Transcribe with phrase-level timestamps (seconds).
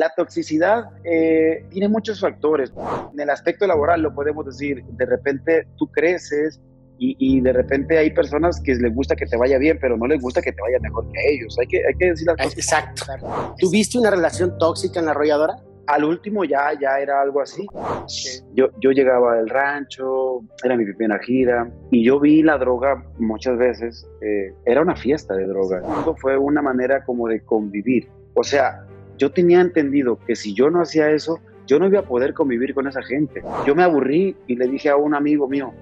[0.00, 2.72] la toxicidad eh, tiene muchos factores.
[3.12, 6.58] En el aspecto laboral lo podemos decir, de repente tú creces
[7.02, 10.20] y, de repente hay personas que les gusta que te vaya bien, pero no les
[10.20, 11.56] gusta que te vaya mejor que a ellos.
[11.58, 12.54] Hay que, hay que decir las cosas.
[12.58, 13.04] Exacto.
[13.58, 15.56] ¿Tuviste una relación tóxica en la arrolladora?
[15.86, 17.66] Al último ya, ya era algo así.
[18.54, 23.56] Yo, yo llegaba del rancho, era mi primera gira, y yo vi la droga muchas
[23.56, 24.06] veces.
[24.20, 25.82] Eh, era una fiesta de droga.
[26.20, 28.10] Fue una manera como de convivir.
[28.34, 28.84] O sea,
[29.20, 32.74] yo tenía entendido que si yo no hacía eso, yo no iba a poder convivir
[32.74, 33.42] con esa gente.
[33.66, 35.74] Yo me aburrí y le dije a un amigo mío,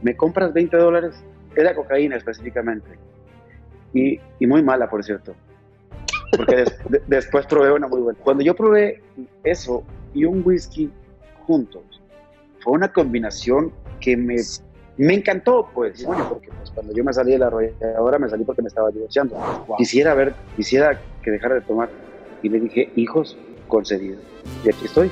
[0.00, 1.14] ¿me compras 20 dólares?
[1.54, 2.88] Era cocaína específicamente.
[3.92, 5.34] Y, y muy mala, por cierto.
[6.34, 6.64] Porque
[7.06, 8.18] después probé una muy buena.
[8.24, 9.02] Cuando yo probé
[9.44, 10.90] eso y un whisky
[11.46, 11.82] juntos,
[12.60, 14.36] fue una combinación que me,
[14.96, 16.02] me encantó, pues.
[16.06, 17.52] Bueno, porque pues, cuando yo me salí de la
[17.98, 19.36] ahora me salí porque me estaba divorciando.
[19.76, 21.90] Quisiera ver, quisiera que dejara de tomar.
[22.46, 23.36] Y le dije, hijos,
[23.66, 24.20] concedido.
[24.64, 25.10] Y aquí estoy.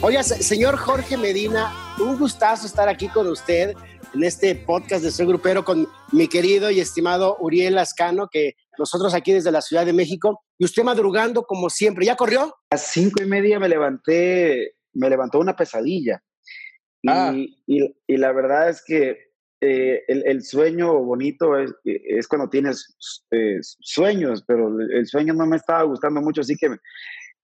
[0.00, 3.74] Oiga, señor Jorge Medina, un gustazo estar aquí con usted
[4.14, 9.14] en este podcast de Soy Grupero con mi querido y estimado Uriel Ascano, que nosotros
[9.14, 12.06] aquí desde la Ciudad de México, y usted madrugando como siempre.
[12.06, 12.54] ¿Ya corrió?
[12.70, 16.22] A cinco y media me levanté, me levantó una pesadilla.
[17.02, 17.34] Y, ah.
[17.66, 19.18] y, la verdad es que
[19.60, 22.96] eh, el, sueño bonito es, es cuando tienes
[23.30, 26.68] eh, sueños, pero el sueño no me estaba gustando mucho, así que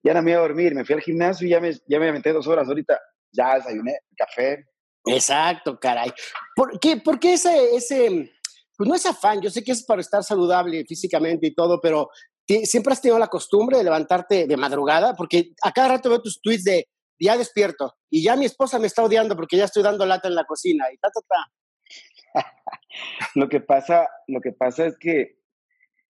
[0.03, 2.11] ya no me iba a dormir, me fui al gimnasio y ya me, ya me
[2.11, 2.99] metí dos horas ahorita,
[3.31, 4.65] ya desayuné, café.
[5.05, 6.11] Exacto, caray.
[6.55, 8.31] ¿Por qué, por qué ese, ese,
[8.81, 12.09] pues no es afán, yo sé que es para estar saludable físicamente y todo, pero
[12.63, 16.41] siempre has tenido la costumbre de levantarte de madrugada, porque a cada rato veo tus
[16.41, 16.87] tweets de
[17.19, 20.33] ya despierto y ya mi esposa me está odiando porque ya estoy dando lata en
[20.33, 21.21] la cocina y ta, ta,
[22.33, 22.41] ta.
[23.35, 25.37] lo que pasa, lo que pasa es que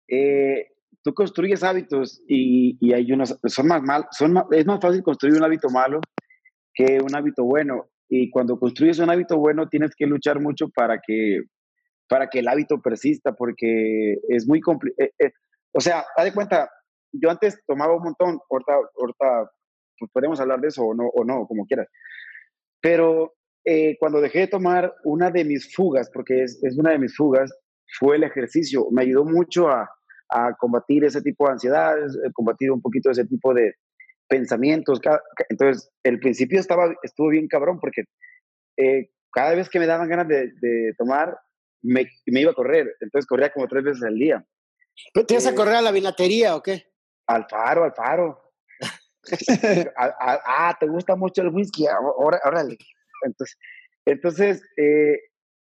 [0.07, 0.69] eh,
[1.03, 5.43] tú construyes hábitos y, hay unos, son más mal, son es más fácil construir un
[5.43, 5.99] hábito malo
[6.73, 7.89] que un hábito bueno.
[8.07, 11.41] Y cuando construyes un hábito bueno, tienes que luchar mucho para que,
[12.13, 15.03] para que el hábito persista, porque es muy complicado.
[15.07, 15.31] Eh, eh,
[15.73, 16.69] o sea, haz de cuenta,
[17.11, 19.51] yo antes tomaba un montón, ahorita, ahorita
[19.97, 21.87] pues podemos hablar de eso o no, o no, como quieras.
[22.79, 23.33] Pero
[23.65, 27.15] eh, cuando dejé de tomar, una de mis fugas, porque es, es una de mis
[27.15, 27.51] fugas,
[27.97, 28.85] fue el ejercicio.
[28.91, 29.89] Me ayudó mucho a,
[30.29, 33.73] a combatir ese tipo de ansiedades, eh, combatir un poquito ese tipo de
[34.27, 35.01] pensamientos.
[35.49, 38.03] Entonces, el principio estaba, estuvo bien cabrón porque
[38.77, 41.35] eh, cada vez que me daban ganas de, tomar,
[41.83, 42.95] me, me, iba a correr.
[42.99, 44.43] Entonces corría como tres veces al día.
[45.13, 46.87] ¿Te ibas a eh, correr a la vinatería o qué?
[47.27, 48.39] Al faro, al faro.
[49.97, 51.85] ah, te gusta mucho el whisky,
[52.17, 52.77] órale.
[53.23, 53.57] Entonces,
[54.05, 54.63] entonces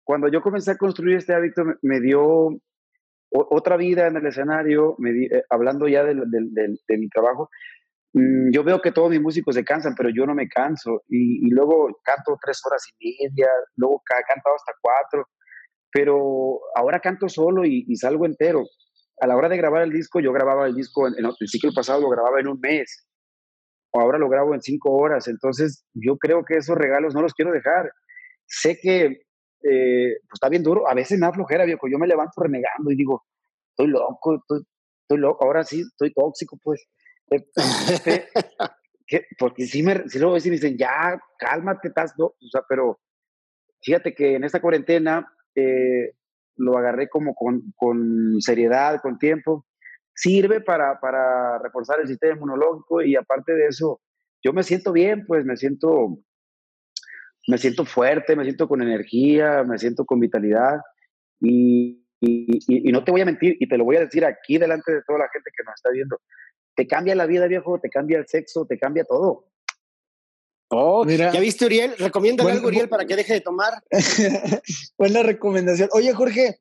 [0.06, 2.50] cuando yo comencé a construir este hábito, me dio
[3.32, 7.50] otra vida en el escenario, eh, hablando ya de, mi trabajo,
[8.14, 11.04] mm, yo veo que todos mis músicos se cansan, pero yo no me canso.
[11.10, 15.28] Y, luego canto tres horas y media, luego he cantado hasta cuatro,
[15.96, 18.66] pero ahora canto solo y, salgo entero.
[19.22, 22.02] A la hora de grabar el disco, yo grababa el disco, en, el ciclo pasado
[22.02, 23.08] lo grababa en un mes,
[23.92, 25.30] o ahora lo grabo en cinco horas.
[25.30, 27.94] Entonces, yo creo que esos regalos no los quiero dejar.
[28.46, 30.86] Sé que eh, pues está bien duro.
[30.86, 31.88] A veces me da flojera, viejo.
[31.88, 33.24] Yo me levanto renegando y digo,
[33.70, 35.46] estoy loco, estoy, loco.
[35.46, 36.86] Ahora sí, estoy tóxico, pues.
[37.32, 37.48] Eh,
[39.40, 43.00] porque si me, si luego dicen, ya, cálmate, estás, o sea, pero
[43.82, 46.14] fíjate que en esta cuarentena eh,
[46.58, 49.66] lo agarré como con, con, seriedad, con tiempo.
[50.14, 54.00] Sirve para, para reforzar el sistema inmunológico y aparte de eso,
[54.44, 56.20] yo me siento bien, pues me siento
[57.48, 60.82] me siento fuerte, me siento con energía, me siento con vitalidad
[61.40, 64.94] y, y, no te voy a mentir y te lo voy a decir aquí delante
[64.94, 66.20] de toda la gente que nos está viendo.
[66.76, 69.46] Te cambia la vida, viejo, te cambia el sexo, te cambia todo.
[70.78, 71.96] Oh, Mira, ¿ya viste Uriel?
[71.98, 73.84] Recomiéndale algo, Uriel, para que deje de tomar.
[74.98, 75.90] Buena recomendación.
[75.94, 76.60] Oye, Jorge,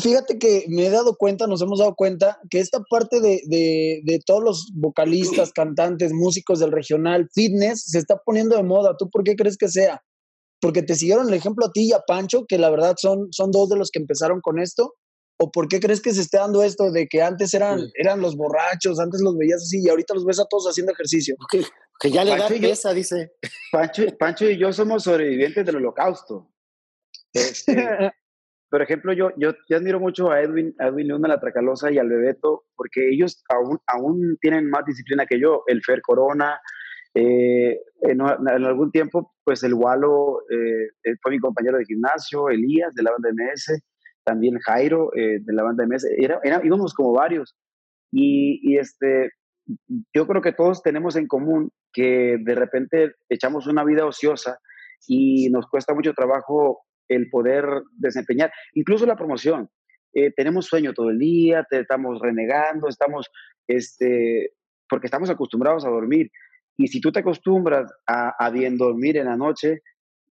[0.00, 4.00] fíjate que me he dado cuenta, nos hemos dado cuenta, que esta parte de, de,
[4.04, 8.96] de, todos los vocalistas, cantantes, músicos del regional, fitness, se está poniendo de moda.
[8.98, 10.02] ¿Tú por qué crees que sea?
[10.60, 13.50] porque te siguieron el ejemplo a ti y a Pancho, que la verdad son, son
[13.50, 14.94] dos de los que empezaron con esto?
[15.38, 18.36] ¿O por qué crees que se esté dando esto de que antes eran, eran los
[18.36, 21.36] borrachos, antes los veías así y ahorita los ves a todos haciendo ejercicio?
[21.98, 23.32] Que, ya le da pieza, dice.
[23.72, 26.50] Pancho, Pancho y yo somos sobrevivientes del holocausto.
[27.32, 27.74] Este,
[28.70, 32.08] por ejemplo, yo, yo, admiro mucho a Edwin, a Edwin Luna, la Tracalosa y al
[32.08, 35.62] Bebeto, porque ellos aún, aún tienen más disciplina que yo.
[35.66, 36.60] El Fer Corona,
[37.18, 43.02] Eh, en, algún tiempo, pues el Walo eh, fue mi compañero de gimnasio, Elías de
[43.02, 43.80] la banda MS,
[44.22, 47.56] también Jairo de la banda MS, era, íbamos como varios.
[48.12, 49.30] Y, y, este,
[50.14, 54.58] yo creo que todos tenemos en común que de repente echamos una vida ociosa
[55.06, 57.64] y nos cuesta mucho trabajo el poder
[57.98, 59.68] desempeñar, incluso la promoción.
[60.14, 63.30] Eh, tenemos sueño todo el día, te estamos renegando, estamos,
[63.66, 64.52] este,
[64.88, 66.30] porque estamos acostumbrados a dormir.
[66.78, 69.82] Y si tú te acostumbras a, bien dormir en la noche,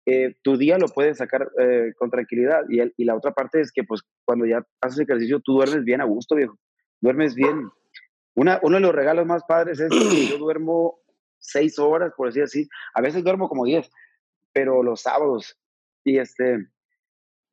[0.05, 2.61] eh, tu día lo puedes sacar eh, con tranquilidad.
[2.69, 6.01] Y, y, la otra parte es que, pues, cuando ya haces ejercicio, tú duermes bien
[6.01, 6.57] a gusto, viejo.
[6.99, 7.69] Duermes bien.
[8.35, 10.99] Una, uno de los regalos más padres es que yo duermo
[11.39, 12.69] seis horas, por decir así.
[12.93, 13.89] A veces duermo como diez,
[14.53, 15.57] pero los sábados.
[16.03, 16.67] Y este,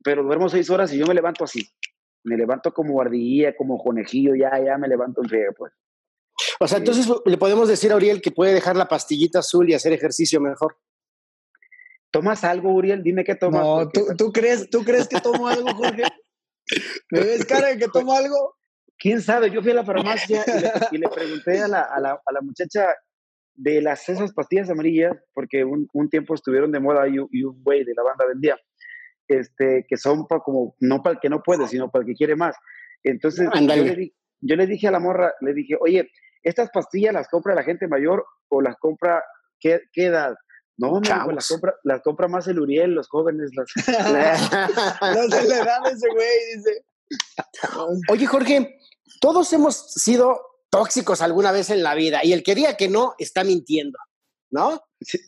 [0.03, 1.69] pero duermo seis horas y yo me levanto así.
[2.25, 5.73] Me levanto como ardilla, como conejillo, ya, ya me levanto en friega, pues.
[6.61, 9.75] O sea, entonces le podemos decir a Uriel que puede dejar la pastillita azul y
[9.75, 10.77] hacer ejercicio mejor.
[12.11, 13.03] ¿Tomas algo, Uriel?
[13.03, 13.63] Dime qué tomas.
[13.63, 16.05] No, ¿tú, ¿tú, crees, ¿tú crees que tomo algo, Jorge?
[17.11, 18.58] ¿Me ves cara de que tomo algo?
[18.99, 19.51] ¿Quién sabe?
[19.51, 20.45] Yo fui a la farmacia
[20.91, 22.87] y le, pregunté a la, a, la, a la, muchacha
[23.55, 27.85] de las esas pastillas amarillas, porque un, un tiempo estuvieron de moda y, un güey
[27.85, 28.57] de la banda vendía,
[29.27, 32.15] este, que son para como, no para el que no puede, sino para el que
[32.15, 32.57] quiere más.
[33.03, 36.11] Entonces, yo le, yo le, dije a la morra, le dije, oye,
[36.43, 39.23] ¿estas pastillas las compra la gente mayor o las compra,
[39.61, 40.35] qué, qué edad?
[40.77, 43.51] No, no, las compra, las compra más el Uriel, los jóvenes.
[43.57, 43.69] Las...
[43.77, 46.85] no se le dan ese güey, dice.
[48.11, 48.79] Oye, Jorge,
[49.21, 50.41] todos hemos sido
[50.71, 53.99] tóxicos alguna vez en la vida y el que diga que no está mintiendo,
[54.51, 54.83] ¿no?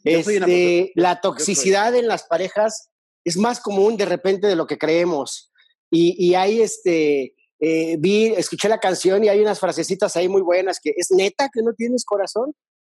[0.05, 2.91] Este, la toxicidad en las parejas
[3.25, 5.53] es más común de repente de lo que creemos.
[5.91, 10.43] Y, y hay este, eh, vi, escuché la canción y hay unas frasecitas ahí muy
[10.43, 12.55] buenas que es neta que no tienes corazón.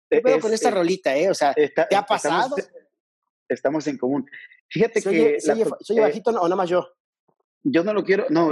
[0.10, 1.30] ¿Qué pedo con esta rolita, eh?
[1.30, 2.56] O sea, ¿te ha pasado?
[3.48, 4.26] Estamos, en común.
[4.70, 5.40] Fíjate que.
[5.40, 6.94] Soy, soy bajito o nada más yo
[7.68, 8.52] yo no lo quiero, no,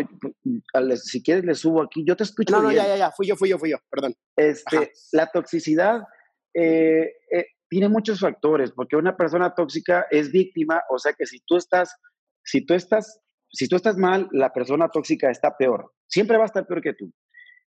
[0.95, 2.55] si quieres le subo aquí, yo te escucho.
[2.55, 4.15] No, no, ya, ya, ya, fui yo, fui yo, fui yo, perdón.
[4.35, 6.01] Este, la toxicidad
[6.53, 11.39] eh, eh, tiene muchos factores, porque una persona tóxica es víctima, o sea que si
[11.45, 11.95] tú estás,
[12.43, 13.21] si tú estás,
[13.51, 16.93] si tú estás mal, la persona tóxica está peor, siempre va a estar peor que
[16.93, 17.13] tú.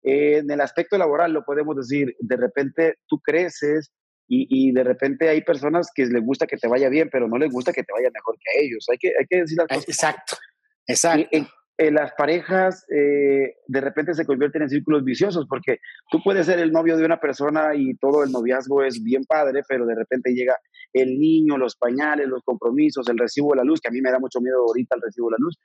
[0.03, 3.93] Eh, en el aspecto laboral lo podemos decir, de repente tú creces
[4.27, 7.37] y, y, de repente hay personas que les gusta que te vaya bien, pero no
[7.37, 8.87] les gusta que te vaya mejor que a ellos.
[8.91, 9.89] Hay que, hay que decir las cosas.
[9.89, 10.37] Exacto.
[10.87, 11.29] Exacto.
[11.33, 11.47] En,
[11.79, 15.77] las parejas eh, de repente se convierten en círculos viciosos porque
[16.11, 19.61] tú puedes ser el novio de una persona y todo el noviazgo es bien padre,
[19.69, 20.57] pero de repente llega
[20.95, 24.11] el niño, los pañales, los compromisos, el recibo de la luz, que a mí me
[24.11, 25.59] da mucho miedo ahorita el recibo de la luz.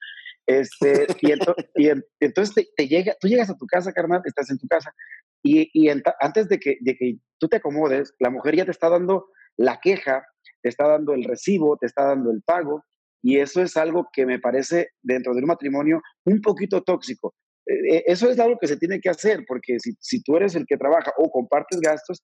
[0.46, 1.90] Este, y,
[2.20, 4.94] entonces te, llega, tú llegas a tu casa, carnal, estás en tu casa,
[5.42, 8.90] y, y antes de que, de que tú te acomodes, la mujer ya te está
[8.90, 9.28] dando
[9.58, 10.26] la queja,
[10.62, 12.84] te está dando el recibo, te está dando el pago,
[13.22, 17.36] y eso es algo que me parece dentro de un matrimonio un poquito tóxico.
[17.68, 20.56] Eh, eh, eso es algo que se tiene que hacer, porque si, si tú eres
[20.56, 22.24] el que trabaja o compartes gastos,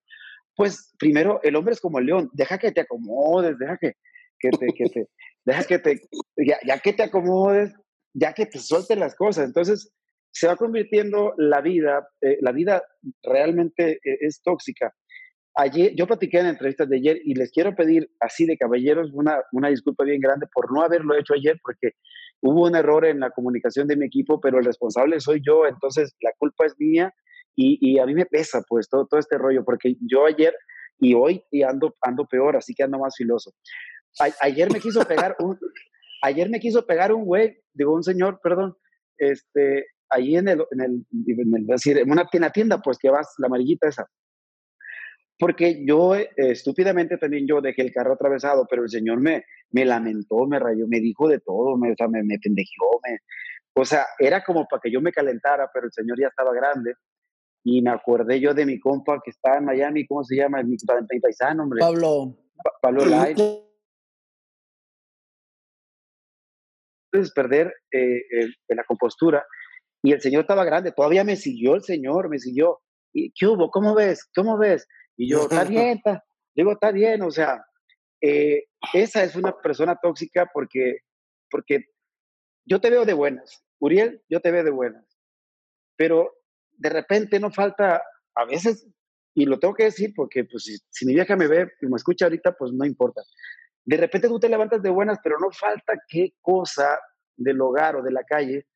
[0.56, 3.94] pues primero el hombre es como el león, deja que te acomodes, deja que,
[4.40, 5.08] que te, que te,
[5.46, 6.02] deja que te,
[6.38, 7.74] ya, ya, que te acomodes,
[8.14, 9.46] ya que te suelten las cosas.
[9.46, 9.92] Entonces
[10.32, 12.84] se va convirtiendo la vida, eh, la vida
[13.24, 14.94] realmente es tóxica
[15.58, 19.42] ayer, yo platiqué en entrevistas de ayer y les quiero pedir así de caballeros una,
[19.52, 21.94] una disculpa bien grande por no haberlo hecho ayer porque
[22.42, 26.16] hubo un error en la comunicación de mi equipo, pero el responsable soy yo, entonces
[26.22, 27.12] la culpa es mía
[27.56, 30.54] y, y a mí me pesa pues todo, todo este rollo porque yo ayer
[31.00, 33.52] y hoy y ando, ando peor, así que ando más filoso.
[34.42, 35.58] ayer me quiso pegar un,
[36.22, 38.76] ayer me quiso pegar un güey, digo un señor, perdón,
[39.18, 43.34] este, ahí en el, en el, en el decir, en una tienda, pues que vas,
[43.40, 44.08] la amarillita esa
[45.40, 49.86] porque yo eh, estúpidamente también yo dejé el carro atravesado, pero el Señor me, me
[49.86, 53.20] lamentó, me rayó, me dijo de todo, me, o sea, me, me pendejió, me,
[53.80, 56.96] o sea, era como para que yo me calentara, pero el Señor ya estaba grande.
[57.64, 60.64] Y me acordé yo de mi compa que está en Miami, ¿cómo se llama?
[60.64, 60.78] Mi,
[61.22, 61.80] paisano, hombre.
[61.80, 62.36] Pablo.
[62.82, 63.36] Pablo Lai.
[67.12, 68.24] Entonces, perder eh,
[68.70, 69.46] la compostura.
[70.02, 72.80] Y el Señor estaba grande, todavía me siguió el Señor, me siguió.
[73.14, 73.70] ¿Y qué hubo?
[73.70, 74.28] ¿Cómo ves?
[74.34, 74.88] ¿Cómo ves?
[75.18, 76.24] Y yo, está bien, está,
[76.56, 77.66] digo, está bien, o sea,
[78.22, 81.00] eh, esa es una persona tóxica porque,
[81.50, 81.86] porque
[82.66, 85.06] yo te veo de buenas, Uriel, yo te veo de buenas,
[85.96, 86.34] pero
[86.72, 88.02] de repente no falta,
[88.36, 88.88] a veces,
[89.34, 91.96] y lo tengo que decir porque pues, si, si mi vieja me ve y me
[91.96, 93.22] escucha ahorita, pues no importa.
[93.84, 97.00] De repente tú te levantas de buenas, pero no falta qué cosa
[97.36, 98.68] del hogar o de la calle,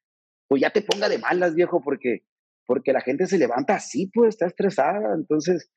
[0.47, 2.23] pues ya te ponga de malas, viejo, porque,
[2.65, 5.15] porque la gente se levanta así, pues está estresada.
[5.15, 5.71] Entonces,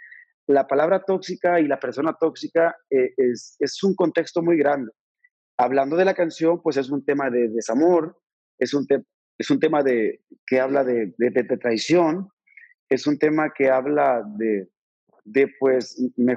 [0.47, 4.93] la palabra tóxica y la persona tóxica eh, es, es, un contexto muy grande.
[5.57, 8.19] Hablando de la canción, pues es un tema de desamor,
[8.59, 8.87] es un,
[9.39, 12.29] es un tema de, que habla de, de, traición,
[12.89, 14.69] es un tema que habla de,
[15.25, 16.37] de pues, me,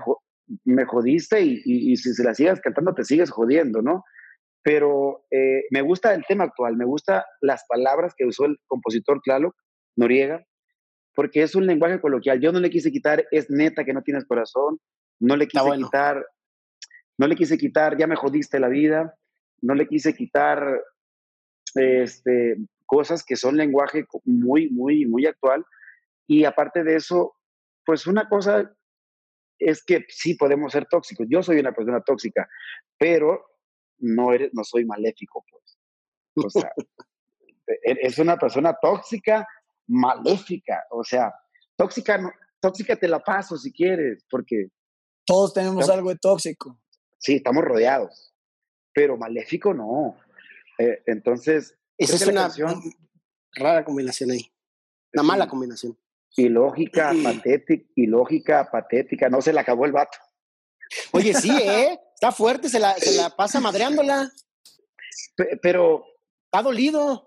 [0.63, 4.03] me jodiste y, y, y, si se la sigas cantando te sigues jodiendo, ¿no?
[4.63, 9.21] Pero eh, me gusta el tema actual, me gusta las palabras que usó el compositor
[9.23, 9.55] Tlaloc
[9.95, 10.45] Noriega,
[11.17, 12.39] porque es un lenguaje coloquial.
[12.39, 14.79] Yo no le quise quitar, es neta que no tienes corazón,
[15.19, 15.87] no le quise bueno.
[15.87, 16.23] quitar,
[17.17, 19.17] no le quise quitar, ya me jodiste la vida,
[19.63, 20.79] no le quise quitar
[21.73, 25.65] este, cosas que son lenguaje muy, muy, muy actual.
[26.27, 27.33] Y aparte de eso,
[27.83, 28.71] pues una cosa
[29.57, 31.25] es que sí podemos ser tóxicos.
[31.31, 32.47] Yo soy una persona tóxica,
[32.95, 33.43] pero
[33.97, 35.79] no, eres, no soy maléfico, pues.
[36.45, 36.71] O sea,
[37.83, 39.47] es una persona tóxica,
[39.87, 41.33] maléfica, o sea,
[41.75, 42.19] tóxica,
[42.59, 44.67] tóxica te la paso si quieres, porque...
[45.25, 46.79] Todos tenemos estamos, algo de tóxico.
[47.17, 48.33] Sí, estamos rodeados,
[48.93, 50.17] pero maléfico no.
[50.77, 51.77] Eh, entonces...
[51.97, 52.81] Esa es una canción,
[53.53, 54.51] rara combinación ahí,
[55.13, 55.97] una sí, mala combinación.
[56.35, 60.17] Ilógica, patética, ilógica, patética, no se le acabó el vato.
[61.11, 61.99] Oye, sí, ¿eh?
[62.13, 64.31] Está fuerte, se la, se la pasa madreándola.
[65.61, 66.03] Pero...
[66.45, 67.26] Está dolido.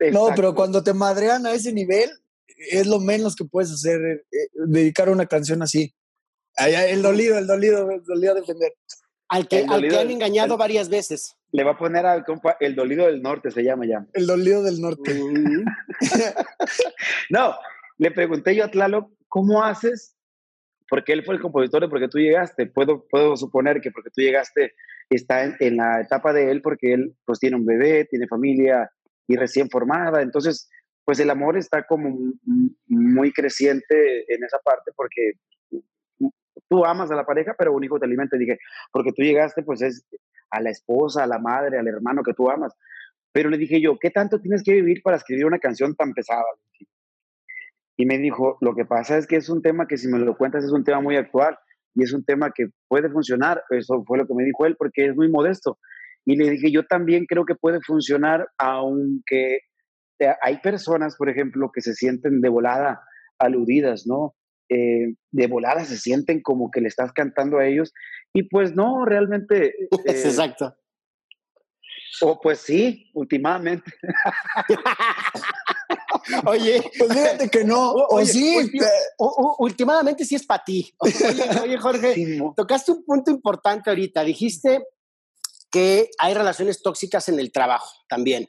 [0.00, 0.30] Exacto.
[0.30, 2.10] No, pero cuando te madrean a ese nivel,
[2.70, 5.94] es lo menos que puedes hacer, eh, dedicar una canción así.
[6.56, 8.72] El dolido, el dolido, el dolido a defender.
[9.28, 11.36] Al que, al que han engañado varias veces.
[11.52, 14.04] Le va a poner al compa el dolido del norte, se llama ya.
[14.12, 15.14] El dolido del norte.
[15.14, 15.64] Mm.
[17.30, 17.54] no,
[17.98, 20.16] le pregunté yo a Tlaloc, ¿cómo haces?
[20.88, 22.66] Porque él fue el compositor de porque tú llegaste.
[22.66, 24.72] Puedo, puedo suponer que porque tú llegaste
[25.10, 28.90] está en, en la etapa de él porque él pues tiene un bebé, tiene familia,
[29.30, 30.22] y recién formada.
[30.22, 30.68] Entonces,
[31.04, 32.18] pues el amor está como
[32.88, 35.34] muy creciente en esa parte porque
[36.68, 38.36] tú amas a la pareja, pero único te alimenta.
[38.36, 38.58] Dije,
[38.92, 40.04] porque tú llegaste, pues es
[40.50, 42.74] a la esposa, a la madre, al hermano que tú amas.
[43.32, 46.42] Pero le dije yo, ¿qué tanto tienes que vivir para escribir una canción tan pesada?
[47.96, 50.36] Y me dijo, lo que pasa es que es un tema que si me lo
[50.36, 51.56] cuentas es un tema muy actual
[51.94, 53.62] y es un tema que puede funcionar.
[53.70, 55.78] Eso fue lo que me dijo él porque es muy modesto.
[56.26, 59.60] Y le dije, yo también creo que puede funcionar, aunque
[60.42, 63.00] hay personas, por ejemplo, que se sienten de volada
[63.38, 64.34] aludidas, ¿no?
[64.68, 67.92] Eh, de volada se sienten como que le estás cantando a ellos.
[68.32, 69.74] Y pues no, realmente.
[70.06, 70.76] Eh, Exacto.
[72.22, 73.92] O pues sí, últimamente.
[76.46, 78.70] Oye, pues fíjate que no, o, oye, sí.
[79.58, 80.92] Últimamente sí es para ti.
[80.98, 81.14] Oye,
[81.62, 82.54] oye Jorge, sí, no.
[82.56, 84.22] tocaste un punto importante ahorita.
[84.24, 84.84] Dijiste
[85.70, 88.48] que hay relaciones tóxicas en el trabajo también.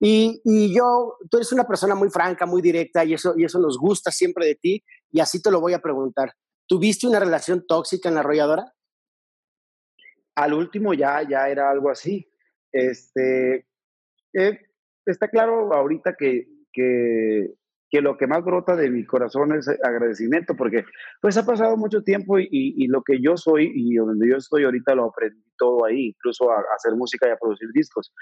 [0.00, 3.58] Y, y, yo, tú eres una persona muy franca, muy directa y eso, y eso
[3.58, 6.32] nos gusta siempre de ti y así te lo voy a preguntar.
[6.66, 8.72] ¿Tuviste una relación tóxica en la arrolladora?
[10.34, 12.32] Al último ya, ya era algo así.
[12.72, 13.66] Este,
[14.32, 14.58] eh,
[15.04, 17.52] está claro ahorita que, que,
[17.92, 20.86] que lo que más brota de mi corazón es agradecimiento, porque
[21.20, 24.38] pues ha pasado mucho tiempo y, y, y, lo que yo soy y donde yo
[24.38, 28.14] estoy ahorita lo aprendí todo ahí, incluso a, a hacer música y a producir discos.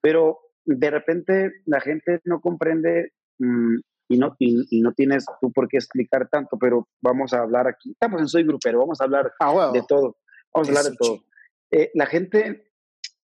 [0.00, 3.74] Pero de repente la gente no comprende mmm,
[4.08, 7.66] y, no, y, y, no tienes tú por qué explicar tanto, pero vamos a hablar
[7.66, 7.90] aquí.
[7.90, 9.72] Estamos en Soy Grupero, vamos a hablar ah, bueno.
[9.72, 10.18] de todo.
[10.54, 11.24] Vamos a hablar de todo.
[11.72, 12.70] Eh, la gente,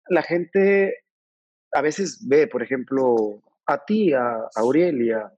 [0.09, 0.95] la gente
[1.73, 5.31] a veces ve, por ejemplo, a ti, a, a Aurelia,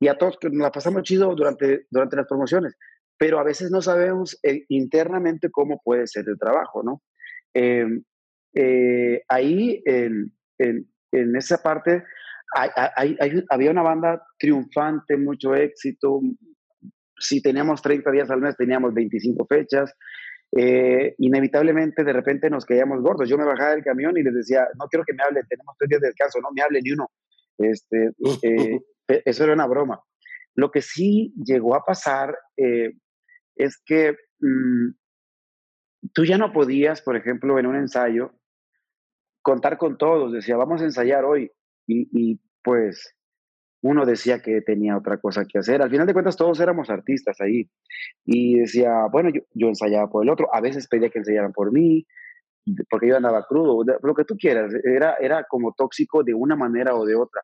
[0.00, 2.76] y a todos que nos la pasamos chido durante, durante las promociones,
[3.18, 7.02] pero a veces no sabemos eh, internamente cómo puede ser el trabajo, ¿no?
[7.54, 7.86] Eh,
[8.54, 12.04] eh, ahí, en, en, en, esa parte,
[12.54, 16.20] hay, hay, hay, había una banda triunfante, mucho éxito.
[17.18, 19.92] Si teníamos 30 días al mes, teníamos 25 fechas.
[21.18, 23.28] inevitablemente, de repente nos quedamos gordos.
[23.28, 25.88] Yo me bajaba del camión y les decía, no quiero que me hablen, tenemos tres
[25.88, 27.10] días de descanso, no me hable ni uno.
[27.58, 28.10] Este,
[28.42, 30.00] E-, eso era una broma.
[30.54, 32.92] Lo que sí llegó a pasar eh,
[33.56, 34.90] es que mmm,
[36.12, 38.32] tú ya no podías, por ejemplo, en un ensayo,
[39.42, 40.32] contar con todos.
[40.32, 41.50] Decía, vamos a ensayar hoy.
[41.86, 43.14] Y, pues
[43.82, 45.80] uno decía que tenía otra cosa que hacer.
[45.80, 47.70] Al final de cuentas, todos éramos artistas ahí.
[48.24, 50.52] Y decía, bueno, yo, yo ensayaba por el otro.
[50.52, 52.04] A veces pedía que ensayaran por mí,
[52.90, 54.72] porque yo andaba crudo, lo que tú quieras.
[54.82, 57.42] Era, era como tóxico de una manera o de otra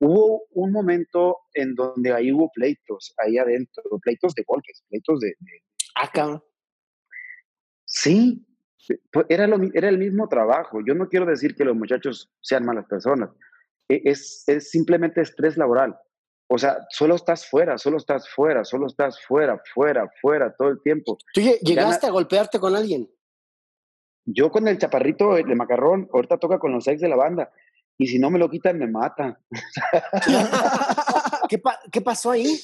[0.00, 5.28] hubo un momento en donde ahí hubo pleitos, ahí adentro, pleitos de golpes, pleitos de...
[5.38, 5.62] de
[5.94, 6.42] Acá.
[7.84, 8.46] Sí,
[9.28, 10.80] era, lo, era el mismo trabajo.
[10.86, 13.30] Yo no quiero decir que los muchachos sean malas personas.
[13.88, 15.96] E, es, es simplemente estrés laboral.
[16.48, 20.80] o sea, solo estás fuera, solo estás fuera, solo estás fuera, fuera, fuera todo el
[20.82, 21.18] tiempo.
[21.34, 23.10] ¿Tú llegaste a golpearte con alguien?
[24.24, 27.50] Yo con el chaparrito de macarrón, ahorita toca con los ex de la banda.
[27.98, 29.40] Y si no me lo quitan, me mata.
[31.90, 32.56] ¿Qué, pasó ahí?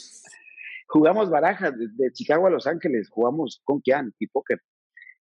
[0.87, 4.61] Jugamos barajas de, Chicago a Los Ángeles, jugamos con Kian y póker.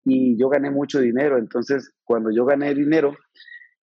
[0.03, 1.37] Y yo gané mucho dinero.
[1.37, 3.15] Entonces, cuando yo gané dinero,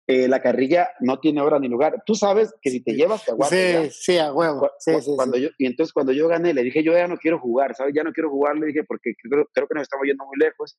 [0.07, 2.01] eh, la carrilla no tiene hora ni lugar.
[2.07, 3.93] Tú sabes que si te llevas, te aguantas.
[3.97, 4.71] Sí, sí, a huevo.
[5.17, 7.95] cuando Yo, y entonces cuando yo gané, le dije, yo ya no quiero jugar, ¿sabes?
[7.97, 10.79] Ya no quiero jugar, le dije, porque creo, creo que nos estamos yendo muy lejos.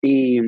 [0.00, 0.38] Y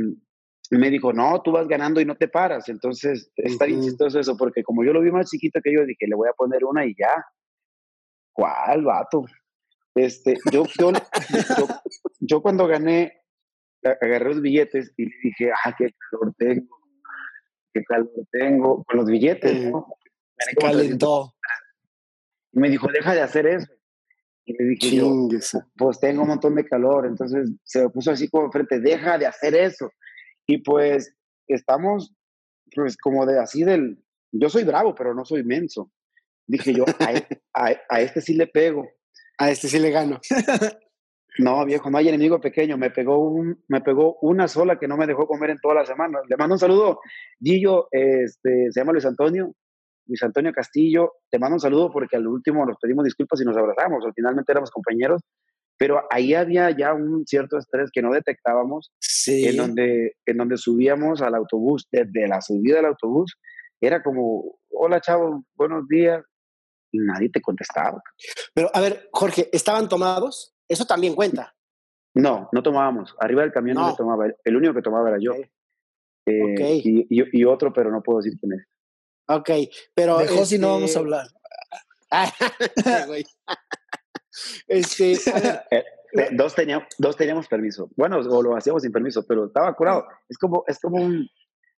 [0.71, 2.69] me dijo, no, tú vas ganando y no te paras.
[2.69, 6.07] Entonces, está bien chistoso eso, porque como yo lo vi más chiquito que yo, dije,
[6.07, 7.25] le voy a poner una y ya.
[8.33, 9.25] ¿Cuál, vato?
[9.95, 10.93] Este, yo, yo,
[12.21, 13.23] yo cuando gané,
[13.83, 16.77] agarré los billetes y le dije, ah, qué calor tengo
[17.77, 19.87] qué calor tengo con los billetes, ¿no?
[20.39, 21.35] Se calentó.
[22.53, 23.73] Y me dijo, deja de hacer eso.
[24.45, 25.29] Y le dije yo,
[25.77, 27.07] pues tengo un montón de calor.
[27.07, 29.91] Entonces se me puso así como frente, deja de hacer eso.
[30.47, 31.15] Y pues
[31.49, 32.15] estamos,
[32.75, 35.91] pues como de así del, yo soy bravo, pero no soy menso.
[36.47, 38.89] Dije yo, a, e, a este sí le pego.
[39.39, 40.21] A este sí le gano.
[41.39, 42.79] No, viejo, no hay enemigo pequeño.
[42.79, 45.85] Me pegó, un, me pegó una sola que no me dejó comer en toda la
[45.85, 46.21] semana.
[46.29, 47.01] Le mando un saludo.
[47.41, 49.53] Gillo, este, se llama Luis Antonio.
[50.07, 53.57] Luis Antonio Castillo, te mando un saludo porque al último nos pedimos disculpas y nos
[53.57, 54.05] abrazamos.
[54.15, 55.21] Finalmente éramos compañeros,
[55.79, 58.93] pero ahí había ya un cierto estrés que no detectábamos.
[58.99, 59.47] Sí.
[59.47, 63.37] En donde, en donde subíamos al autobús, desde la subida del autobús,
[63.81, 66.23] era como, hola chavo, buenos días.
[66.93, 68.01] Y nadie te contestaba.
[68.55, 70.55] Pero a ver, Jorge, ¿estaban tomados?
[70.69, 71.55] Eso también cuenta.
[72.15, 73.15] No, no tomábamos.
[73.21, 74.27] Arriba del camión no, se tomaba.
[74.45, 75.33] El único que tomaba era yo.
[76.27, 78.67] Eh, y, otro, pero no puedo decir quién es.
[79.29, 79.51] Ok,
[79.95, 80.19] pero.
[80.19, 81.27] De si no vamos a este hablar.
[84.67, 85.13] este,
[85.71, 87.91] eh, eh, dos, teníamos, dos teníamos permiso.
[87.97, 90.07] Bueno, o lo hacíamos sin permiso, pero estaba curado.
[90.29, 91.29] Es como, es como un.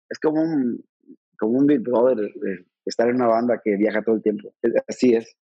[0.09, 0.85] Es como un.
[1.39, 2.19] Como un big brother
[2.89, 4.53] estar en una banda que viaja todo el tiempo.
[4.89, 5.37] Así es.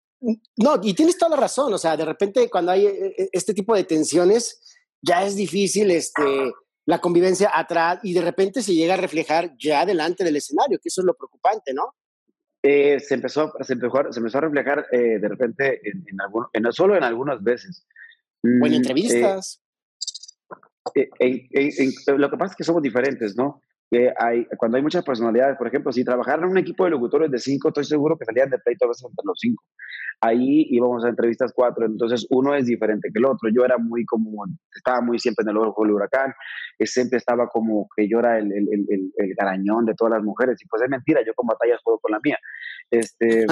[0.56, 3.52] No, y tienes toda la razón, o sea, de repente cuando hay eh, eh, este
[3.52, 4.60] tipo de tensiones,
[5.02, 6.52] ya es difícil este,
[6.86, 10.88] la convivencia atrás y de repente se llega a reflejar ya delante del escenario, que
[10.88, 11.94] eso es lo preocupante, ¿no?
[12.62, 16.04] Eh, se, empezó, se, empezó, se empezó a reflejar de repente en,
[16.52, 17.86] en, solo en algunas veces.
[18.42, 19.62] O en mm, entrevistas.
[22.06, 23.60] lo que pasa es que somos diferentes, ¿no?
[23.90, 27.30] Que hay, cuando hay muchas personalidades, por ejemplo, si trabajaran en un equipo de locutores
[27.30, 29.62] de cinco, estoy seguro que salían de pleito a veces entre los cinco.
[30.20, 33.48] Ahí íbamos a entrevistas cuatro, entonces uno es diferente que el otro.
[33.54, 34.44] Yo era muy como,
[34.74, 36.34] estaba muy siempre en el ojo del huracán,
[36.80, 40.60] siempre estaba como que yo era el, el, el, el, garañón de todas las mujeres,
[40.62, 42.38] y pues es mentira, yo con batallas juego con la mía.
[42.90, 43.46] Este,